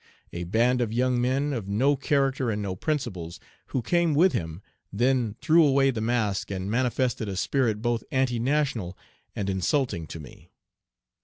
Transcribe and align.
A 0.33 0.45
band 0.45 0.81
of 0.81 0.91
young 0.91 1.21
men, 1.21 1.53
of 1.53 1.67
no 1.67 1.95
character 1.95 2.49
and 2.49 2.59
no 2.59 2.75
principles, 2.75 3.39
who 3.67 3.83
came 3.83 4.15
with 4.15 4.33
him, 4.33 4.63
then 4.91 5.35
threw 5.41 5.63
away 5.63 5.91
the 5.91 6.01
mask, 6.01 6.49
and 6.49 6.71
manifested 6.71 7.29
a 7.29 7.35
spirit 7.35 7.83
both 7.83 8.03
anti 8.11 8.39
national 8.39 8.97
and 9.35 9.47
insulting 9.47 10.07
to 10.07 10.19
me. 10.19 10.49